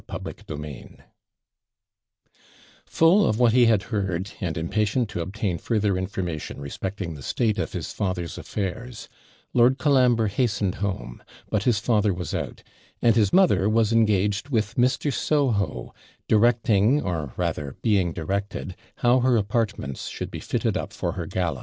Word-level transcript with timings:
CHAPTER 0.09 0.55
II 0.65 0.97
Full 2.87 3.23
of 3.29 3.37
what 3.37 3.53
he 3.53 3.67
had 3.67 3.83
heard, 3.93 4.31
and 4.41 4.57
impatient 4.57 5.09
to 5.09 5.21
obtain 5.21 5.59
further 5.59 5.95
information 5.95 6.59
respecting 6.59 7.13
the 7.13 7.21
state 7.21 7.59
of 7.59 7.73
his 7.73 7.93
father's 7.93 8.39
affairs, 8.39 9.07
Lord 9.53 9.77
Colambre 9.77 10.27
hastened 10.29 10.73
home; 10.81 11.21
but 11.51 11.65
his 11.65 11.77
father 11.77 12.15
was 12.15 12.33
out, 12.33 12.63
and 13.03 13.15
his 13.15 13.31
mother 13.31 13.69
was 13.69 13.93
engaged 13.93 14.49
with 14.49 14.73
Mr. 14.73 15.13
Soho, 15.13 15.93
directing, 16.27 17.03
or 17.03 17.31
rather 17.37 17.77
being 17.83 18.11
directed, 18.11 18.75
how 18.95 19.19
her 19.19 19.37
apartments 19.37 20.07
should 20.07 20.31
be 20.31 20.39
fitted 20.39 20.75
up 20.75 20.93
for 20.93 21.11
her 21.11 21.27
gala. 21.27 21.59